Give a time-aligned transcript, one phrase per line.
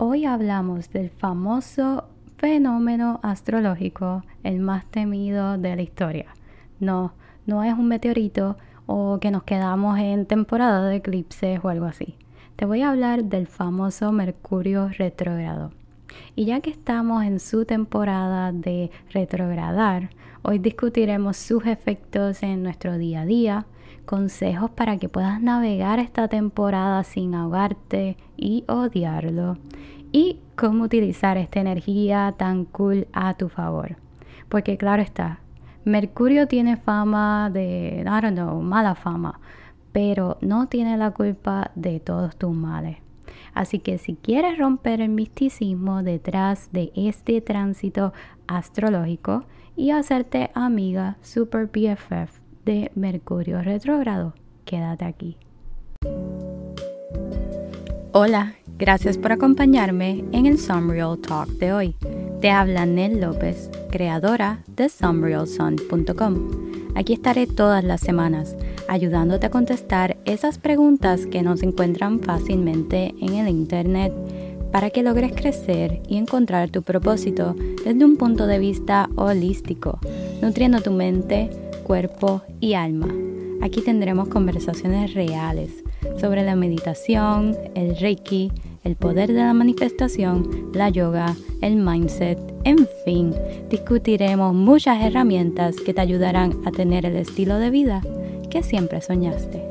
[0.00, 2.04] Hoy hablamos del famoso
[2.36, 6.26] fenómeno astrológico, el más temido de la historia.
[6.78, 7.14] No,
[7.46, 8.56] no es un meteorito
[8.86, 12.14] o que nos quedamos en temporada de eclipses o algo así.
[12.54, 15.72] Te voy a hablar del famoso Mercurio retrógrado.
[16.36, 20.10] Y ya que estamos en su temporada de retrogradar,
[20.42, 23.66] hoy discutiremos sus efectos en nuestro día a día,
[24.04, 29.58] consejos para que puedas navegar esta temporada sin ahogarte y odiarlo,
[30.12, 33.96] y cómo utilizar esta energía tan cool a tu favor.
[34.48, 35.40] Porque claro está,
[35.84, 39.40] Mercurio tiene fama de, I don't know, mala fama,
[39.92, 42.98] pero no tiene la culpa de todos tus males.
[43.54, 48.12] Así que si quieres romper el misticismo detrás de este tránsito
[48.46, 49.44] astrológico
[49.76, 54.34] y hacerte amiga Super BFF de Mercurio retrógrado,
[54.66, 55.38] quédate aquí.
[58.12, 61.96] Hola, gracias por acompañarme en el Sunreal Talk de hoy.
[62.42, 66.34] Te habla Nel López, creadora de sunrealsun.com.
[66.94, 68.54] Aquí estaré todas las semanas
[68.86, 74.12] ayudándote a contestar esas preguntas que no se encuentran fácilmente en el Internet
[74.72, 80.00] para que logres crecer y encontrar tu propósito desde un punto de vista holístico,
[80.42, 81.48] nutriendo tu mente,
[81.88, 83.08] cuerpo y alma.
[83.62, 85.82] Aquí tendremos conversaciones reales
[86.20, 88.52] sobre la meditación, el reiki,
[88.84, 93.34] el poder de la manifestación, la yoga, el mindset, en fin,
[93.70, 98.02] discutiremos muchas herramientas que te ayudarán a tener el estilo de vida
[98.50, 99.66] que siempre soñaste.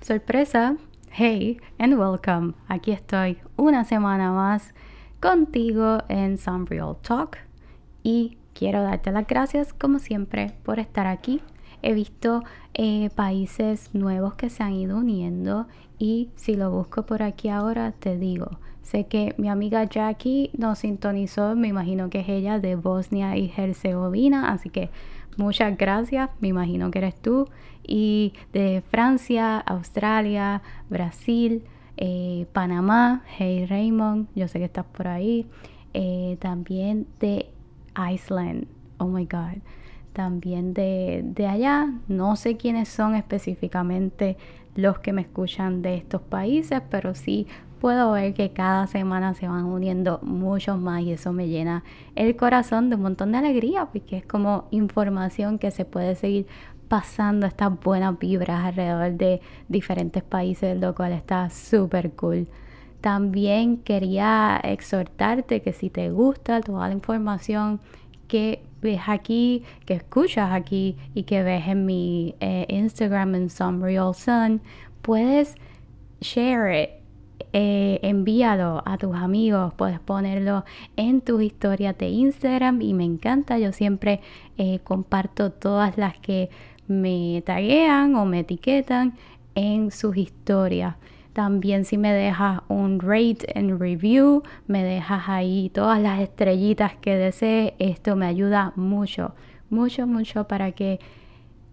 [0.00, 0.76] Sorpresa,
[1.10, 2.54] hey and welcome.
[2.68, 4.72] Aquí estoy una semana más
[5.26, 7.38] contigo en Sunreal Talk
[8.04, 11.42] y quiero darte las gracias como siempre por estar aquí.
[11.82, 15.66] He visto eh, países nuevos que se han ido uniendo
[15.98, 20.78] y si lo busco por aquí ahora te digo, Sé que mi amiga Jackie nos
[20.78, 24.90] sintonizó, me imagino que es ella de Bosnia y Herzegovina, así que
[25.36, 27.48] muchas gracias, me imagino que eres tú.
[27.82, 31.64] Y de Francia, Australia, Brasil,
[31.96, 35.46] eh, Panamá, hey Raymond, yo sé que estás por ahí.
[35.94, 37.50] Eh, también de
[38.12, 38.66] Iceland,
[38.98, 39.62] oh my God.
[40.12, 44.36] También de, de allá, no sé quiénes son específicamente
[44.74, 47.46] los que me escuchan de estos países, pero sí
[47.80, 51.84] puedo ver que cada semana se van uniendo muchos más y eso me llena
[52.14, 56.46] el corazón de un montón de alegría porque es como información que se puede seguir
[56.88, 62.48] pasando estas buenas vibras alrededor de diferentes países, lo cual está súper cool.
[63.00, 67.80] También quería exhortarte que si te gusta toda la información
[68.28, 73.84] que ves aquí, que escuchas aquí y que ves en mi eh, Instagram en Some
[73.84, 74.60] Real Sun,
[75.02, 75.54] puedes
[76.20, 76.90] share it
[77.52, 80.64] eh, envíalo a tus amigos, puedes ponerlo
[80.96, 84.20] en tus historias de Instagram y me encanta, yo siempre
[84.58, 86.50] eh, comparto todas las que
[86.88, 89.14] me taguean o me etiquetan
[89.54, 90.96] en sus historias.
[91.32, 97.16] También si me dejas un rate and review, me dejas ahí todas las estrellitas que
[97.16, 99.34] desees, esto me ayuda mucho,
[99.68, 100.98] mucho, mucho para que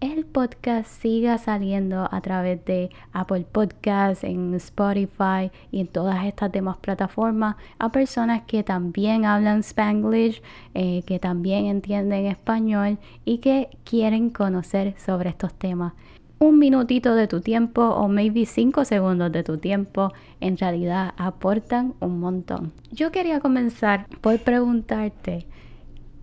[0.03, 6.51] el podcast siga saliendo a través de Apple Podcasts, en Spotify y en todas estas
[6.51, 10.41] demás plataformas a personas que también hablan Spanglish,
[10.73, 15.93] eh, que también entienden español y que quieren conocer sobre estos temas.
[16.37, 21.93] Un minutito de tu tiempo o maybe cinco segundos de tu tiempo en realidad aportan
[22.01, 22.73] un montón.
[22.91, 25.45] Yo quería comenzar por preguntarte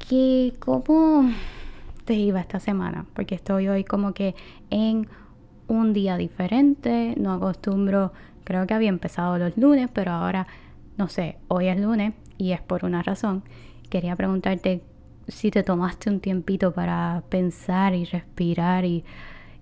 [0.07, 1.31] que cómo
[2.15, 4.35] iba esta semana, porque estoy hoy como que
[4.71, 5.09] en
[5.69, 8.13] un día diferente, no acostumbro,
[8.45, 10.47] creo que había empezado los lunes, pero ahora,
[10.97, 13.45] no sé, hoy es lunes y es por una razón.
[13.89, 14.83] Quería preguntarte
[15.29, 19.05] si te tomaste un tiempito para pensar y respirar y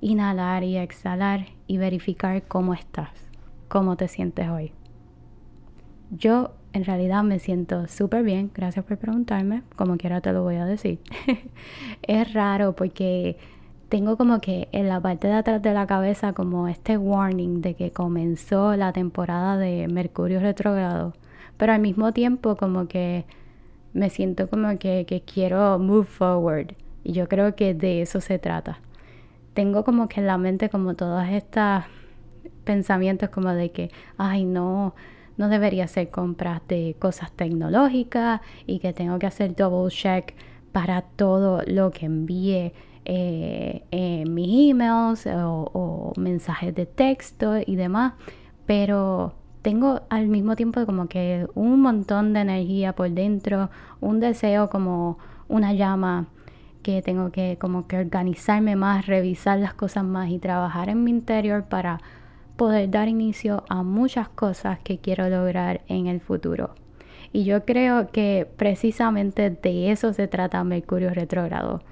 [0.01, 3.11] inhalar y exhalar y verificar cómo estás,
[3.69, 4.73] cómo te sientes hoy.
[6.11, 10.57] Yo en realidad me siento súper bien, gracias por preguntarme, como quiera te lo voy
[10.57, 10.99] a decir.
[12.03, 13.39] es raro porque
[13.89, 17.75] tengo como que en la parte de atrás de la cabeza como este warning de
[17.75, 21.15] que comenzó la temporada de Mercurio retrógrado,
[21.57, 23.25] pero al mismo tiempo como que
[23.95, 28.39] me siento como que, que quiero move forward y yo creo que de eso se
[28.39, 28.81] trata.
[29.55, 31.85] Tengo como que en la mente como todos estos
[32.65, 34.95] pensamientos como de que, ay no,
[35.39, 40.35] no debería hacer compras de cosas tecnológicas y que tengo que hacer double check
[40.73, 42.73] para todo lo que envíe
[43.07, 48.13] eh, mis emails o, o mensajes de texto y demás,
[48.67, 49.33] pero
[49.63, 53.71] tengo al mismo tiempo como que un montón de energía por dentro,
[54.01, 55.19] un deseo como
[55.49, 56.27] una llama
[56.83, 61.11] que tengo que como que organizarme más, revisar las cosas más y trabajar en mi
[61.11, 62.01] interior para
[62.59, 66.75] poder dar inicio a muchas cosas que quiero lograr en el futuro.
[67.33, 71.83] Y yo creo que precisamente de eso se trata Mercurio retrógrado.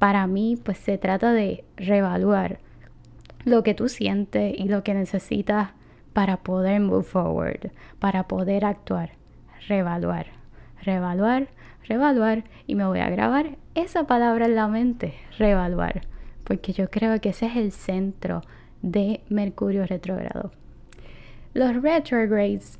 [0.00, 2.58] Para mí, pues se trata de reevaluar
[3.44, 5.70] lo que tú sientes y lo que necesitas
[6.12, 7.70] para poder move forward,
[8.00, 9.12] para poder actuar,
[9.68, 10.26] reevaluar,
[10.82, 11.46] reevaluar,
[11.84, 16.00] reevaluar y me voy a grabar esa palabra en la mente, reevaluar,
[16.42, 18.42] porque yo creo que ese es el centro
[18.86, 20.52] de Mercurio retrógrado.
[21.54, 22.78] Los retrogrades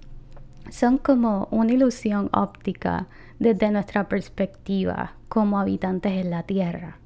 [0.70, 3.06] son como una ilusión óptica
[3.38, 6.98] desde nuestra perspectiva como habitantes en la Tierra.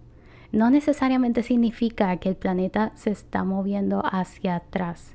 [0.53, 5.15] No necesariamente significa que el planeta se está moviendo hacia atrás,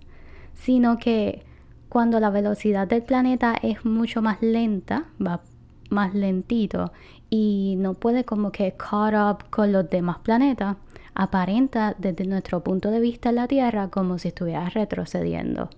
[0.56, 1.44] sino que
[1.90, 5.42] cuando la velocidad del planeta es mucho más lenta, va
[5.90, 6.92] más lentito
[7.30, 10.78] y no puede como que caught up con los demás planetas,
[11.16, 15.70] aparenta desde nuestro punto de vista en la Tierra como si estuviera retrocediendo.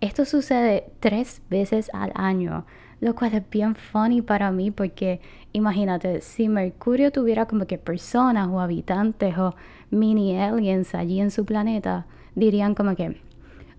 [0.00, 2.66] Esto sucede tres veces al año,
[3.00, 5.20] lo cual es bien funny para mí porque
[5.52, 9.56] imagínate, si Mercurio tuviera como que personas o habitantes o
[9.90, 13.20] mini aliens allí en su planeta, dirían como que,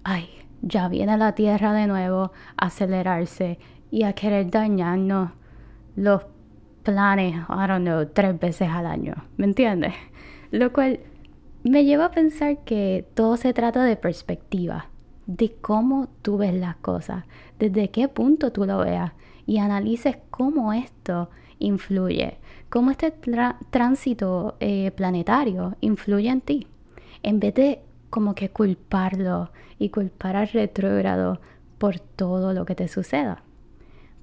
[0.03, 0.29] ay,
[0.61, 3.59] ya viene la Tierra de nuevo a acelerarse
[3.91, 5.31] y a querer dañarnos
[5.95, 6.23] los
[6.83, 9.93] planes, I don't know, tres veces al año, ¿me entiendes?
[10.51, 10.99] Lo cual
[11.63, 14.89] me lleva a pensar que todo se trata de perspectiva
[15.29, 17.23] de cómo tú ves las cosas,
[17.59, 19.11] desde qué punto tú lo veas
[19.45, 21.29] y analices cómo esto
[21.59, 23.13] influye, cómo este
[23.69, 26.67] tránsito eh, planetario influye en ti,
[27.21, 31.39] en vez de como que culparlo y culpar al retrógrado
[31.77, 33.43] por todo lo que te suceda.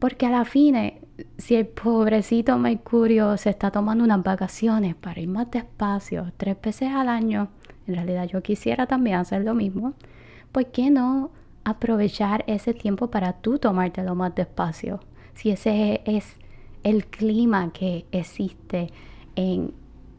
[0.01, 0.75] Porque a la fin,
[1.39, 6.91] si el pobrecito Mercurio se está tomando unas vacaciones para ir más despacio, tres veces
[6.93, 7.49] al año,
[7.87, 9.95] en realidad yo quisiera también hacer lo mismo,
[10.53, 11.31] ¿por qué no
[11.65, 15.01] aprovechar ese tiempo para tú tomártelo más despacio?
[15.35, 16.37] Si ese es
[16.83, 18.91] el clima que existe
[19.35, 19.73] en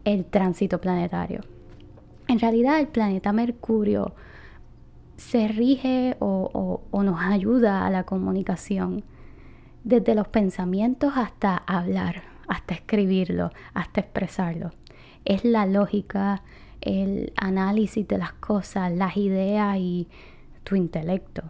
[0.03, 1.41] el tránsito planetario.
[2.27, 4.13] En realidad el planeta Mercurio
[5.15, 9.03] se rige o, o nos ayuda a la comunicación
[9.83, 14.71] desde los pensamientos hasta hablar, hasta escribirlo, hasta expresarlo.
[15.25, 16.43] Es la lógica,
[16.81, 20.07] el análisis de las cosas, las ideas y
[20.63, 21.43] tu intelecto.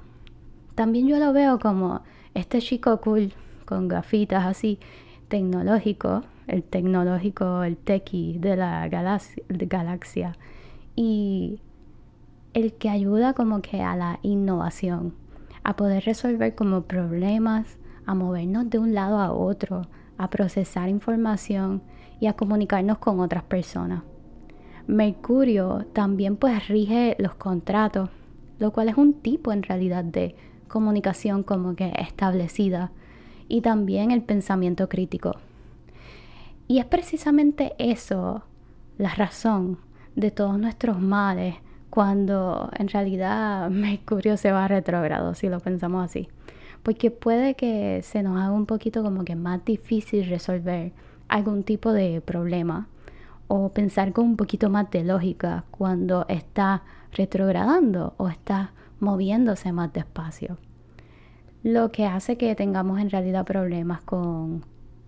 [0.75, 2.01] También yo lo veo como
[2.33, 3.33] este chico cool
[3.65, 4.79] con gafitas así,
[5.27, 10.38] tecnológico, el tecnológico, el tequi de la galaxia,
[10.95, 11.59] y
[12.53, 15.13] el que ayuda como que a la innovación,
[15.63, 17.76] a poder resolver como problemas,
[18.07, 19.83] a movernos de un lado a otro,
[20.18, 21.83] a procesar información
[22.19, 24.01] y a comunicarnos con otras personas.
[24.88, 28.09] Mercurio también pues rige los contratos,
[28.57, 30.36] lo cual es un tipo en realidad de
[30.68, 32.92] comunicación como que establecida
[33.50, 35.36] y también el pensamiento crítico.
[36.68, 38.44] Y es precisamente eso
[38.98, 39.77] la razón
[40.15, 41.56] de todos nuestros males
[41.89, 46.29] cuando en realidad Mercurio se va a retrógrado, si lo pensamos así.
[46.84, 50.93] Porque puede que se nos haga un poquito como que más difícil resolver
[51.27, 52.88] algún tipo de problema
[53.48, 59.93] o pensar con un poquito más de lógica cuando está retrogradando o está moviéndose más
[59.93, 60.57] despacio.
[61.63, 64.63] Lo que hace que tengamos en realidad problemas con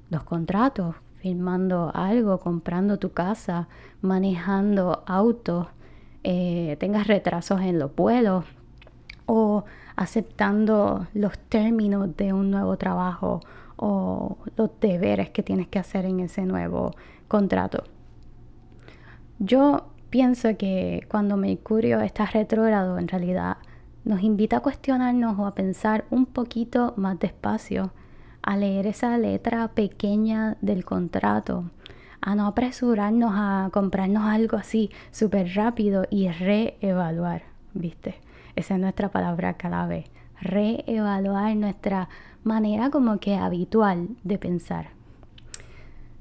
[0.10, 3.68] los contratos, firmando algo, comprando tu casa,
[4.02, 5.68] manejando autos,
[6.24, 8.46] eh, tengas retrasos en los vuelos
[9.26, 9.66] o
[10.00, 13.42] aceptando los términos de un nuevo trabajo
[13.76, 16.96] o los deberes que tienes que hacer en ese nuevo
[17.28, 17.84] contrato.
[19.40, 23.58] Yo pienso que cuando Mercurio está retrógrado, en realidad
[24.06, 27.92] nos invita a cuestionarnos o a pensar un poquito más despacio,
[28.42, 31.66] a leer esa letra pequeña del contrato,
[32.22, 38.16] a no apresurarnos a comprarnos algo así súper rápido y reevaluar, ¿viste?
[38.56, 40.06] Esa es nuestra palabra clave,
[40.42, 42.10] reevaluar nuestra
[42.44, 44.90] manera como que habitual de pensar.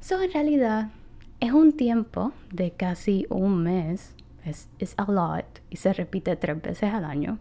[0.00, 0.90] Eso en realidad
[1.40, 6.92] es un tiempo de casi un mes, es, a lot y se repite tres veces
[6.92, 7.38] al año,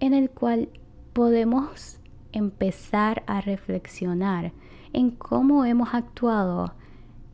[0.00, 0.68] en el cual
[1.12, 1.98] podemos
[2.32, 4.52] empezar a reflexionar
[4.92, 6.74] en cómo hemos actuado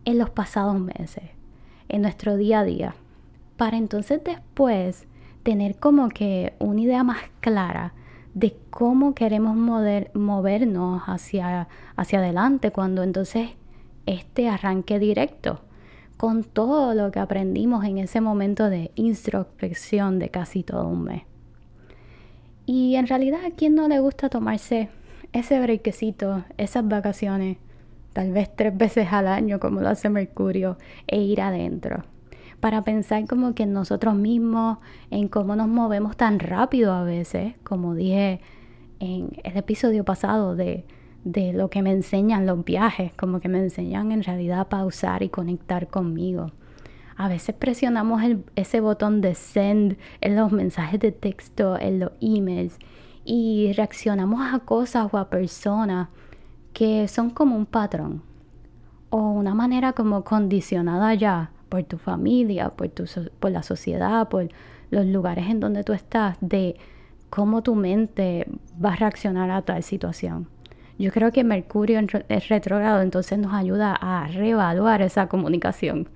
[0.05, 1.31] en los pasados meses,
[1.89, 2.95] en nuestro día a día,
[3.57, 5.07] para entonces después
[5.49, 7.95] tener como que una idea más clara
[8.35, 9.57] de cómo queremos
[10.13, 13.53] movernos hacia, hacia adelante cuando entonces
[14.05, 15.63] este arranque directo
[16.19, 21.23] con todo lo que aprendimos en ese momento de introspección de casi todo un mes.
[22.67, 24.91] Y en realidad a quién no le gusta tomarse
[25.33, 27.57] ese brequecito, esas vacaciones,
[28.13, 30.77] tal vez tres veces al año como lo hace Mercurio,
[31.07, 32.05] e ir adentro.
[32.61, 34.79] Para pensar como que en nosotros mismos,
[35.11, 38.41] en cómo nos movemos tan rápido a veces, como dije
[39.01, 40.85] en el episodio pasado de,
[41.25, 45.23] de lo que me enseñan los viajes, como que me enseñan en realidad a pausar
[45.23, 46.51] y conectar conmigo.
[47.17, 48.23] A veces presionamos
[48.55, 52.79] ese botón de send en los mensajes de texto, en los emails
[53.25, 56.09] y reaccionamos a cosas o a personas
[56.73, 58.23] que son como un patrón
[59.11, 63.05] o una manera como condicionada ya por tu familia, por, tu,
[63.41, 64.49] por la sociedad, por
[64.91, 66.77] los lugares en donde tú estás, de
[67.31, 68.47] cómo tu mente
[68.83, 70.49] va a reaccionar a tal situación.
[70.99, 76.09] Yo creo que Mercurio es retrógrado, entonces nos ayuda a reevaluar esa comunicación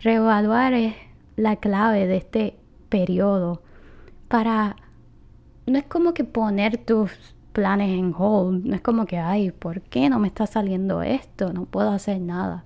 [0.00, 0.94] Reevaluar es
[1.36, 2.56] la clave de este
[2.88, 3.62] periodo
[4.28, 4.76] para...
[5.66, 7.10] No es como que poner tus
[7.52, 11.52] planes en hold, no es como que, ay, ¿por qué no me está saliendo esto?
[11.52, 12.64] No puedo hacer nada.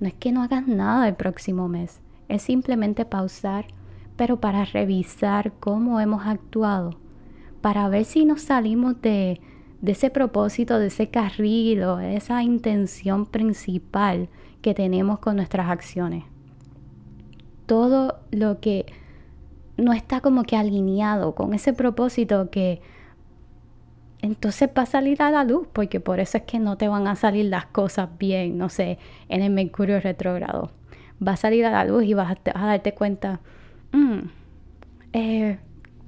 [0.00, 3.66] No es que no hagas nada el próximo mes, es simplemente pausar,
[4.16, 6.98] pero para revisar cómo hemos actuado,
[7.60, 9.40] para ver si nos salimos de,
[9.82, 14.28] de ese propósito, de ese carril o esa intención principal
[14.62, 16.24] que tenemos con nuestras acciones.
[17.66, 18.86] Todo lo que
[19.76, 22.80] no está como que alineado con ese propósito que
[24.22, 27.06] entonces va a salir a la luz, porque por eso es que no te van
[27.06, 28.98] a salir las cosas bien, no sé,
[29.28, 30.70] en el Mercurio retrógrado.
[31.26, 33.40] Va a salir a la luz y vas a, darte cuenta,
[33.92, 34.18] mm,
[35.12, 35.58] eh,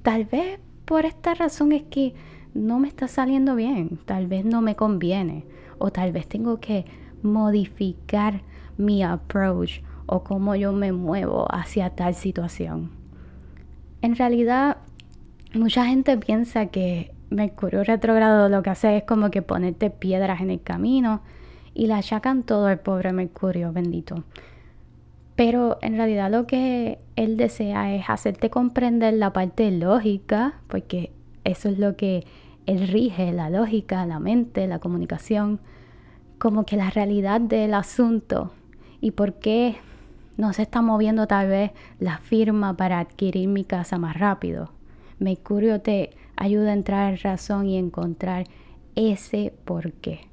[0.03, 2.13] tal vez por esta razón es que
[2.53, 5.45] no me está saliendo bien, tal vez no me conviene,
[5.79, 6.85] o tal vez tengo que
[7.23, 8.41] modificar
[8.77, 12.91] mi approach o cómo yo me muevo hacia tal situación.
[14.01, 14.77] En realidad,
[15.53, 20.51] mucha gente piensa que Mercurio retrógrado lo que hace es como que ponerte piedras en
[20.51, 21.21] el camino
[21.73, 24.23] y la achacan todo el pobre Mercurio, bendito.
[25.35, 31.11] Pero en realidad lo que él desea es hacerte comprender la parte lógica, porque
[31.43, 32.25] eso es lo que
[32.67, 35.59] él rige, la lógica, la mente, la comunicación,
[36.37, 38.53] como que la realidad del asunto
[39.01, 39.77] y por qué
[40.37, 44.71] no se está moviendo tal vez la firma para adquirir mi casa más rápido.
[45.19, 46.11] Mercurio te
[46.43, 48.47] ayuda a entrar en razón y encontrar
[48.95, 50.27] ese por qué.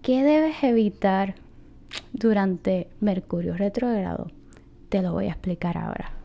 [0.00, 1.34] ¿Qué debes evitar
[2.12, 4.30] durante Mercurio retrógrado?
[4.88, 6.15] Te lo voy a explicar ahora.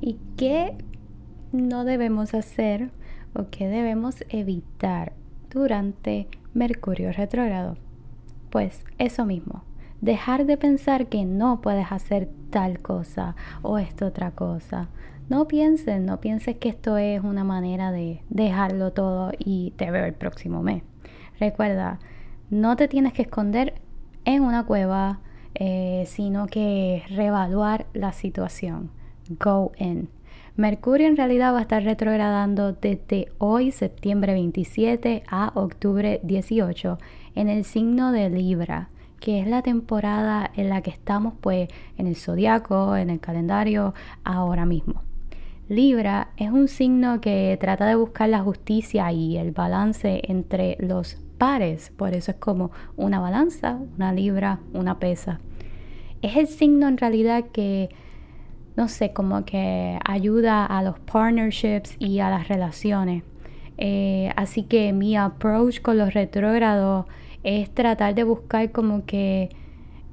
[0.00, 0.76] ¿Y qué
[1.52, 2.90] no debemos hacer
[3.34, 5.12] o qué debemos evitar
[5.50, 7.76] durante Mercurio retrógrado?
[8.50, 9.64] Pues eso mismo,
[10.00, 14.88] dejar de pensar que no puedes hacer tal cosa o esto otra cosa.
[15.28, 20.06] No pienses, no pienses que esto es una manera de dejarlo todo y te veo
[20.06, 20.82] el próximo mes.
[21.38, 21.98] Recuerda,
[22.48, 23.74] no te tienes que esconder
[24.24, 25.20] en una cueva,
[25.54, 28.90] eh, sino que reevaluar la situación
[29.28, 30.08] go in.
[30.56, 36.98] Mercurio en realidad va a estar retrogradando desde hoy, septiembre 27 a octubre 18,
[37.36, 38.88] en el signo de Libra,
[39.20, 43.94] que es la temporada en la que estamos pues en el zodiaco, en el calendario
[44.24, 45.02] ahora mismo.
[45.68, 51.18] Libra es un signo que trata de buscar la justicia y el balance entre los
[51.36, 55.40] pares, por eso es como una balanza, una libra, una pesa.
[56.20, 57.90] Es el signo en realidad que
[58.78, 63.24] no sé, como que ayuda a los partnerships y a las relaciones.
[63.76, 67.06] Eh, así que mi approach con los retrógrados
[67.42, 69.50] es tratar de buscar como que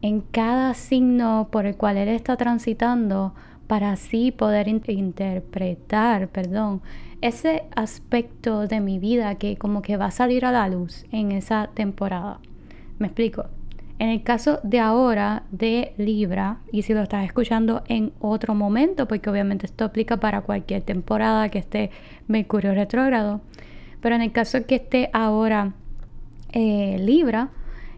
[0.02, 3.36] en cada signo por el cual él está transitando
[3.68, 6.82] para así poder interpretar, perdón,
[7.22, 11.32] ese aspecto de mi vida que como que va a salir a la luz en
[11.32, 12.40] esa temporada.
[12.98, 13.46] ¿Me explico?
[13.98, 19.08] En el caso de ahora de Libra, y si lo estás escuchando en otro momento,
[19.08, 21.92] porque obviamente esto aplica para cualquier temporada que esté
[22.28, 23.42] Mercurio retrógrado,
[24.02, 25.74] Pero en el caso que esté ahora
[26.52, 27.50] eh, Libra,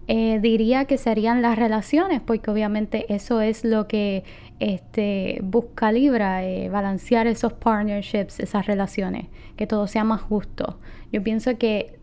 [0.08, 4.24] eh, diría que serían las relaciones, porque obviamente eso es lo que
[4.60, 9.28] este, busca Libra, eh, balancear esos partnerships, esas relaciones,
[9.58, 10.80] que todo sea más justo.
[11.12, 11.97] Yo pienso que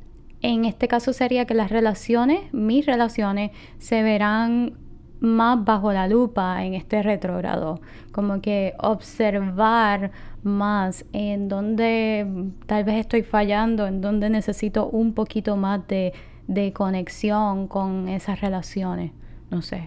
[0.44, 4.74] en este caso sería que las relaciones, mis relaciones, se verán
[5.20, 7.80] más bajo la lupa en este retrógrado,
[8.12, 10.10] como que observar
[10.42, 16.12] más en dónde tal vez estoy fallando, en dónde necesito un poquito más de
[16.46, 19.12] de conexión con esas relaciones.
[19.50, 19.86] No sé.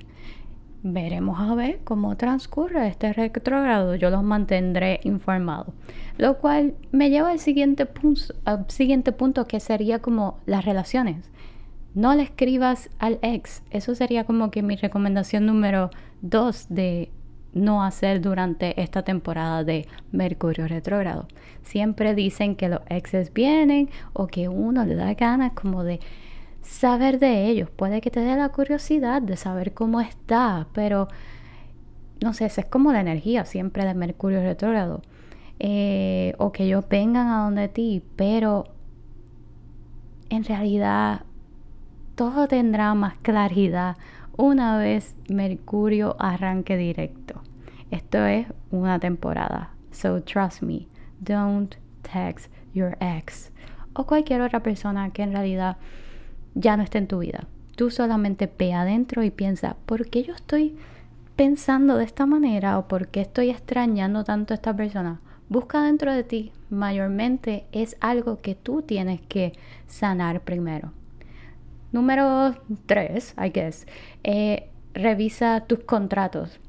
[0.84, 3.96] Veremos a ver cómo transcurre este retrógrado.
[3.96, 5.74] Yo los mantendré informados.
[6.18, 8.34] Lo cual me lleva al siguiente, punto,
[8.68, 11.30] siguiente punto que sería como las relaciones.
[11.94, 13.64] No le escribas al ex.
[13.72, 15.90] Eso sería como que mi recomendación número
[16.22, 17.10] dos de
[17.54, 21.28] no hacer durante esta temporada de Mercurio retrógrado.
[21.64, 26.00] Siempre dicen que los exes vienen o que uno le da ganas como de
[26.68, 27.70] saber de ellos.
[27.70, 31.08] Puede que te dé la curiosidad de saber cómo está, pero
[32.22, 35.02] no sé, es como la energía siempre de Mercurio retrógrado.
[35.60, 38.66] Eh, o que ellos vengan a donde ti, pero
[40.30, 41.22] en realidad
[42.14, 43.98] todo tendrá más claridad
[44.38, 47.42] una vez Mercurio arranque directo.
[47.90, 49.72] Esto es una temporada.
[49.92, 50.88] So trust me,
[51.20, 53.52] don't text your ex
[53.98, 55.78] o cualquier otra persona que en realidad
[56.58, 57.46] ya no está en tu vida.
[57.76, 60.76] Tú solamente ve adentro y piensa, ¿por qué yo estoy
[61.36, 65.22] pensando de esta manera o por qué estoy extrañando tanto a esta persona?
[65.50, 66.52] Busca dentro de ti.
[66.70, 69.54] Mayormente es algo que tú tienes que
[69.86, 70.92] sanar primero.
[71.92, 72.56] Número
[72.88, 73.86] 3, I guess.
[74.24, 76.60] Eh, revisa tus contratos.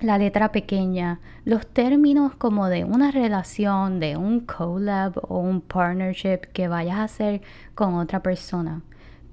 [0.00, 6.40] La letra pequeña, los términos como de una relación, de un collab o un partnership
[6.52, 7.42] que vayas a hacer
[7.74, 8.82] con otra persona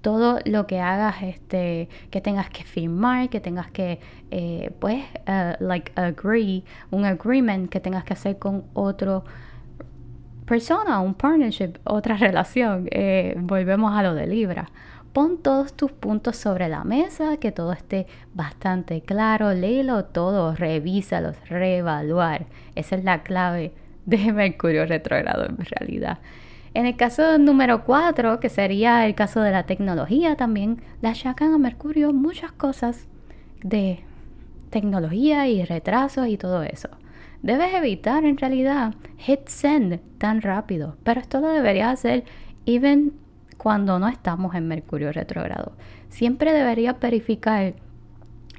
[0.06, 5.56] todo lo que hagas, este, que tengas que firmar, que tengas que, eh, pues, uh,
[5.60, 9.24] like agree, un agreement que tengas que hacer con otro
[10.46, 12.88] persona, un partnership, otra relación.
[12.92, 14.70] Eh, volvemos a lo de Libra.
[15.12, 21.36] Pon todos tus puntos sobre la mesa, que todo esté bastante claro, léelo todo, revísalos,
[21.50, 22.46] reevaluar.
[22.76, 23.74] Esa es la clave
[24.06, 26.20] de Mercurio retrógrado en realidad.
[26.76, 31.54] En el caso número 4, que sería el caso de la tecnología también, le achacan
[31.54, 33.08] a Mercurio muchas cosas
[33.64, 34.02] de
[34.72, 36.90] tecnología y retrasos y todo eso.
[37.42, 42.26] Debes evitar en realidad hit send tan rápido, pero esto lo deberías hacer
[42.66, 43.14] even
[43.58, 45.72] cuando no estamos en Mercurio retrógrado.
[46.10, 47.74] Siempre deberías verificar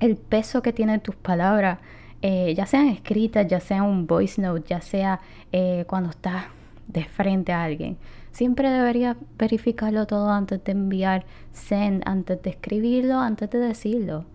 [0.00, 1.80] el peso que tienen tus palabras,
[2.22, 5.20] eh, ya sean escritas, ya sea un voice note, ya sea
[5.52, 6.55] eh, cuando estás
[6.88, 7.96] de frente a alguien.
[8.32, 14.26] Siempre debería verificarlo todo antes de enviar send, antes de escribirlo, antes de decirlo.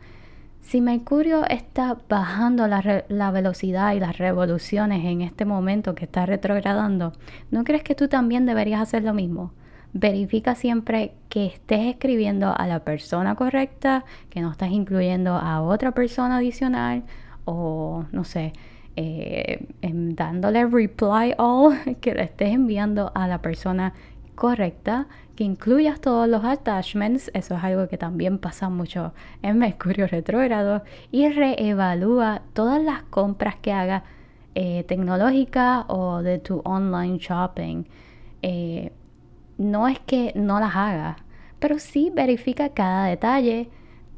[0.62, 6.26] Si Mercurio está bajando la, la, velocidad y las revoluciones en este momento que está
[6.26, 7.14] retrogradando,
[7.50, 9.54] ¿no crees que tú también deberías hacer lo mismo?
[9.94, 15.92] Verifica siempre que estés escribiendo a la persona correcta, que no estás incluyendo a otra
[15.92, 17.04] persona adicional
[17.46, 18.54] o no sé,
[18.96, 23.94] eh, dándole reply all, que le estés enviando a la persona
[24.36, 30.08] correcta, que incluyas todos los attachments, eso es algo que también pasa mucho en Mercurio
[30.08, 34.04] retrógrado, y reevalúa todas las compras que hagas
[34.56, 37.86] eh, tecnológicas o de tu online shopping.
[38.42, 38.92] Eh,
[39.58, 41.18] no es que no las hagas,
[41.60, 43.70] pero sí verifica cada detalle,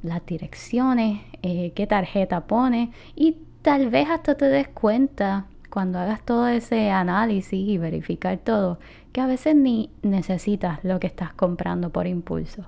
[0.02, 6.22] las direcciones, eh, qué tarjeta pone y tal vez hasta te des cuenta cuando hagas
[6.22, 8.78] todo ese análisis y verificar todo,
[9.12, 12.66] que a veces ni necesitas lo que estás comprando por impulso.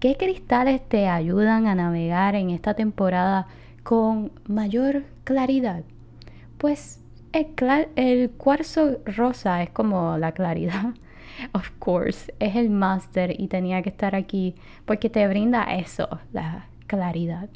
[0.00, 3.46] ¿Qué cristales te ayudan a navegar en esta temporada
[3.84, 5.84] con mayor claridad?
[6.58, 7.00] Pues
[7.32, 10.92] el, cuarzo rosa es como la claridad.
[11.52, 16.66] Of course, es el máster y tenía que estar aquí porque te brinda eso, la
[16.86, 17.48] claridad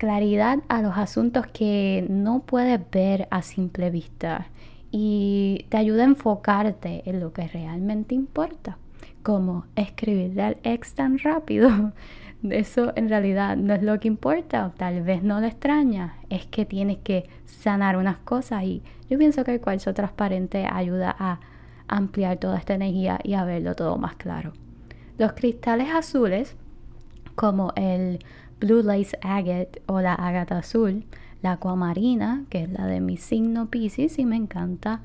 [0.00, 4.46] claridad a los asuntos que no puedes ver a simple vista
[4.90, 8.78] y te ayuda a enfocarte en lo que realmente importa,
[9.22, 11.92] como escribirle al ex tan rápido.
[12.48, 16.64] Eso en realidad no es lo que importa, tal vez no lo extraña, es que
[16.64, 21.40] tienes que sanar unas cosas y yo pienso que el cuarzo transparente ayuda a
[21.88, 24.54] ampliar toda esta energía y a verlo todo más claro.
[25.18, 26.56] Los cristales azules,
[27.34, 28.20] como el
[28.60, 31.04] Blue Lace Agate o la ágata azul,
[31.42, 35.00] la aquamarina, que es la de mi signo Pisces y me encanta,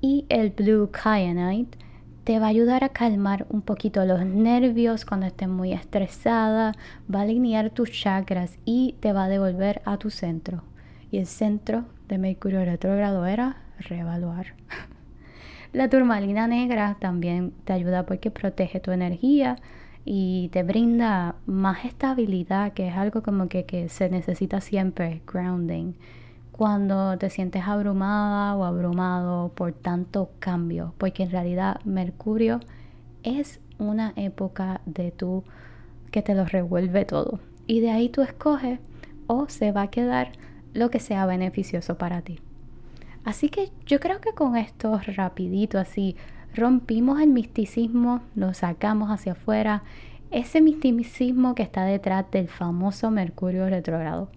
[0.00, 1.78] y el Blue Kyanite,
[2.24, 6.72] te va a ayudar a calmar un poquito los nervios cuando estés muy estresada,
[7.12, 10.62] va a alinear tus chakras y te va a devolver a tu centro.
[11.10, 14.54] Y el centro de Mercurio retrógrado era reevaluar.
[15.72, 19.56] La turmalina negra también te ayuda porque protege tu energía
[20.06, 25.94] y te brinda más estabilidad, que es algo como que, que se necesita siempre, grounding
[26.56, 32.60] cuando te sientes abrumada o abrumado por tanto cambio, porque en realidad Mercurio
[33.22, 35.44] es una época de tu
[36.10, 38.78] que te lo revuelve todo y de ahí tú escoges
[39.26, 40.32] o se va a quedar
[40.72, 42.40] lo que sea beneficioso para ti.
[43.22, 46.16] Así que yo creo que con esto rapidito así
[46.56, 49.82] rompimos el misticismo, lo sacamos hacia afuera,
[50.30, 54.30] ese misticismo que está detrás del famoso Mercurio retrógrado.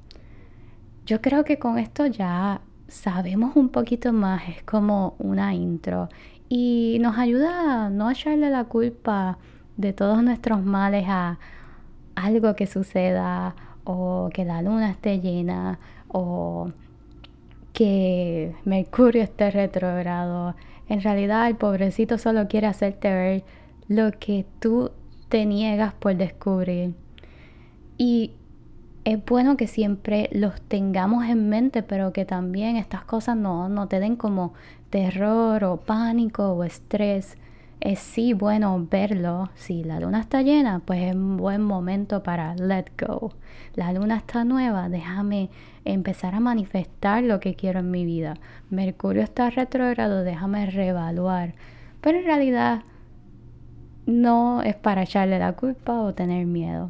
[1.05, 6.09] Yo creo que con esto ya sabemos un poquito más, es como una intro
[6.49, 9.37] y nos ayuda a no echarle la culpa
[9.77, 11.39] de todos nuestros males a
[12.15, 13.55] algo que suceda
[13.85, 15.79] o que la luna esté llena
[16.09, 16.69] o
[17.71, 20.55] que Mercurio esté retrogrado.
[20.89, 23.43] En realidad el pobrecito solo quiere hacerte ver
[23.87, 24.91] lo que tú
[25.29, 26.95] te niegas por descubrir.
[27.97, 28.33] Y
[29.05, 33.87] es bueno que siempre los tengamos en mente, pero que también estas cosas no, no
[33.87, 34.53] te den como
[34.89, 37.37] terror o pánico o estrés.
[37.81, 39.49] Es sí bueno verlo.
[39.55, 43.33] Si la luna está llena, pues es un buen momento para let go.
[43.75, 45.49] La luna está nueva, déjame
[45.93, 48.35] empezar a manifestar lo que quiero en mi vida.
[48.69, 51.53] Mercurio está retrógrado, déjame reevaluar.
[52.01, 52.81] Pero en realidad
[54.05, 56.89] no es para echarle la culpa o tener miedo.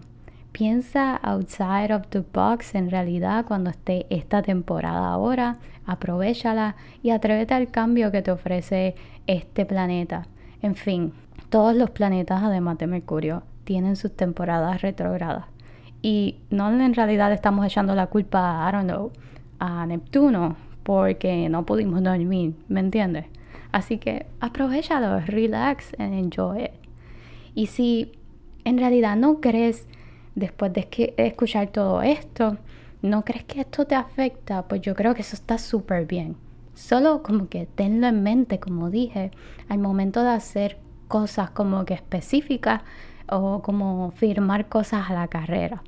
[0.52, 7.54] Piensa outside of the box en realidad cuando esté esta temporada ahora, aprovechala y atrévete
[7.54, 8.96] al cambio que te ofrece
[9.28, 10.28] este planeta.
[10.62, 11.14] En fin,
[11.50, 15.46] todos los planetas además de Mercurio tienen sus temporadas retrógradas.
[16.02, 19.12] Y no en realidad estamos echando la culpa, I don't know,
[19.60, 23.26] a Neptuno porque no pudimos dormir, ¿me entiendes?
[23.72, 26.72] Así que aprovechalo, relax and enjoy it.
[27.54, 28.12] Y si
[28.64, 29.88] en realidad no crees
[30.36, 32.58] después de escuchar todo esto,
[33.02, 34.64] ¿no crees que esto te afecta?
[34.64, 36.38] Pues yo creo que eso está súper bien.
[36.74, 39.32] Solo como que tenlo en mente, como dije,
[39.68, 42.82] al momento de hacer cosas como que específicas
[43.30, 45.84] o como firmar cosas a la carrera.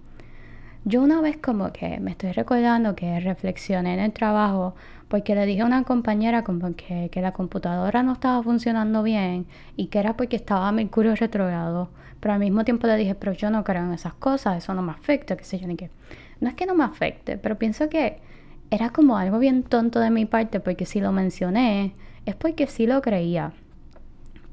[0.83, 4.73] Yo una vez como que me estoy recordando que reflexioné en el trabajo
[5.09, 9.45] porque le dije a una compañera como que, que la computadora no estaba funcionando bien
[9.77, 11.89] y que era porque estaba Mercurio retrogrado.
[12.19, 14.81] Pero al mismo tiempo le dije, pero yo no creo en esas cosas, eso no
[14.81, 15.91] me afecta, qué sé yo, ni qué.
[16.39, 18.19] No es que no me afecte, pero pienso que
[18.71, 21.93] era como algo bien tonto de mi parte porque si lo mencioné
[22.25, 23.53] es porque sí lo creía.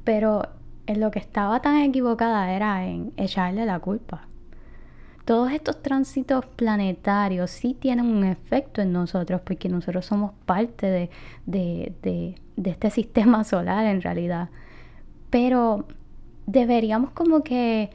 [0.04, 0.42] Pero
[0.86, 4.27] en lo que estaba tan equivocada era en echarle la culpa.
[5.28, 11.10] Todos estos tránsitos planetarios sí tienen un efecto en nosotros porque nosotros somos parte
[11.44, 14.48] de, este sistema solar en realidad.
[15.28, 15.84] Pero
[16.46, 17.90] deberíamos como que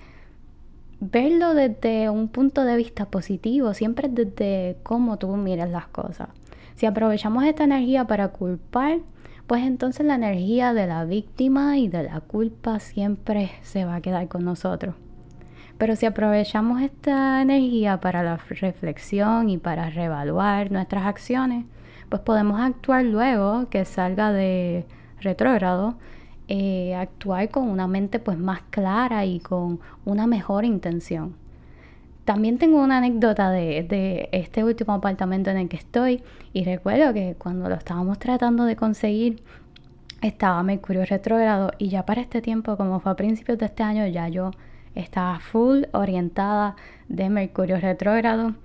[0.99, 6.29] verlo desde un punto de vista positivo, siempre desde cómo tú miras las cosas.
[6.75, 8.99] Si aprovechamos esta energía para culpar,
[9.47, 14.01] pues entonces la energía de la víctima y de la culpa siempre se va a
[14.01, 14.93] quedar con nosotros.
[15.83, 21.65] Pero si aprovechamos esta energía para la reflexión y para reevaluar nuestras acciones,
[22.07, 24.85] pues podemos actuar luego que salga de
[25.19, 25.95] retrógrado
[26.47, 31.35] eh, actuar con una mente pues más clara y con una mejor intención.
[32.23, 37.13] También tengo una anécdota de, de, este último apartamento en el que estoy y recuerdo
[37.13, 39.43] que cuando lo estábamos tratando de conseguir
[40.21, 44.07] estaba Mercurio retrógrado y ya para este tiempo, como fue a principios de este año,
[44.07, 44.51] ya yo
[44.95, 46.75] estaba full orientada
[47.09, 48.55] de Mercurio retrógrado.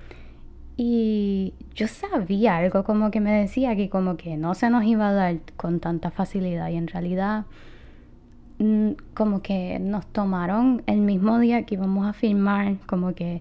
[0.77, 5.09] Y yo sabía algo como que me decía que como que no se nos iba
[5.09, 7.47] a dar con tanta facilidad y en realidad
[8.59, 13.41] Mm, como que nos tomaron el mismo día que íbamos a filmar, como que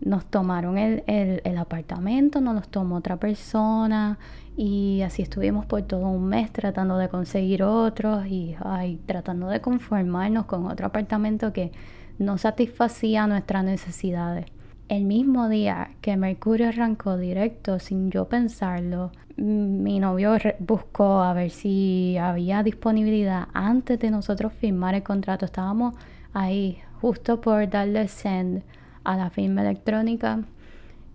[0.00, 4.18] nos tomaron el, el, apartamento, nos los tomó otra persona
[4.56, 9.60] y así estuvimos por todo un mes tratando de conseguir otros y ay, tratando de
[9.60, 11.70] conformarnos con otro apartamento que
[12.18, 14.46] no satisfacía nuestras necesidades.
[14.88, 21.50] El mismo día que Mercurio arrancó directo, sin yo pensarlo, mi novio buscó a ver
[21.50, 25.44] si había disponibilidad antes de nosotros firmar el contrato.
[25.44, 25.94] Estábamos
[26.32, 28.62] ahí justo por darle send
[29.04, 30.40] a la firma electrónica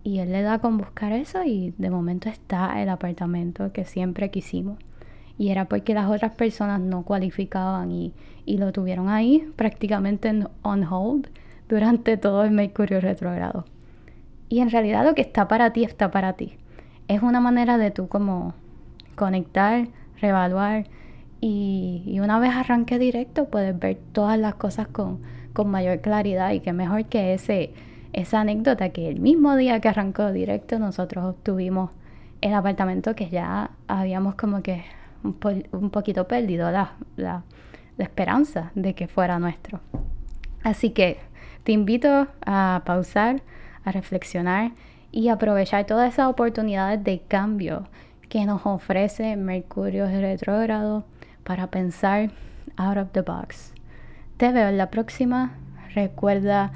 [0.02, 4.30] y él le da con buscar eso y de momento está el apartamento que siempre
[4.30, 4.78] quisimos.
[5.38, 8.12] Y era porque las otras personas no cualificaban y,
[8.44, 11.28] y lo tuvieron ahí prácticamente en on hold
[11.68, 13.64] durante todo el Mercurio retrogrado.
[14.48, 16.56] Y en realidad lo que está para ti está para ti.
[17.08, 18.54] Es una manera de tú como
[19.16, 19.88] conectar,
[20.20, 20.86] reevaluar
[21.40, 25.20] y, y una vez arranque directo puedes ver todas las cosas con,
[25.52, 27.72] con mayor claridad y que mejor que ese,
[28.12, 31.90] esa anécdota que el mismo día que arrancó directo nosotros obtuvimos
[32.40, 34.84] el apartamento que ya habíamos como que
[35.24, 37.42] un, poquito perdido la, la,
[37.98, 39.80] esperanza de que fuera nuestro.
[40.62, 41.18] Así que
[41.64, 43.42] te invito a pausar,
[43.84, 44.72] a reflexionar
[45.10, 47.88] y aprovechar todas esas oportunidades de cambio
[48.28, 51.04] que nos ofrece Mercurio retrógrado
[51.44, 52.30] para pensar
[52.76, 53.72] out of the box.
[54.36, 55.52] Te veo en la próxima.
[55.94, 56.72] Recuerda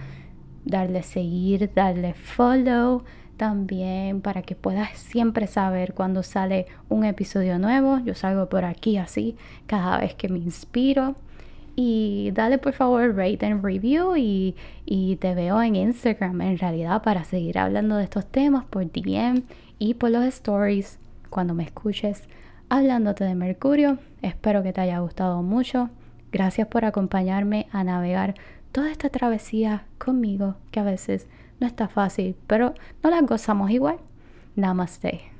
[0.65, 3.03] darle seguir, darle follow
[3.39, 8.01] también para que puedas siempre saber cuando sale un episodio nuevo.
[8.01, 11.15] Yo salgo por aquí así cada vez que me inspiro.
[11.75, 17.03] Y dale por favor rate and review y, y te veo en Instagram en realidad
[17.03, 19.45] para seguir hablando de estos temas por DM
[19.79, 20.99] y por los stories
[21.31, 22.25] cuando me escuches
[22.69, 23.99] hablándote de Mercurio.
[24.23, 25.89] Espero que te haya gustado mucho.
[26.33, 28.35] Gracias por acompañarme a navegar
[28.73, 31.27] toda esta travesía conmigo que a veces
[31.61, 33.99] no está fácil, pero no la gozamos igual.
[34.57, 35.38] Namaste.